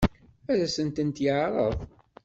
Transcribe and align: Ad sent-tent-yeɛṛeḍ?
Ad 0.51 0.61
sent-tent-yeɛṛeḍ? 0.75 1.73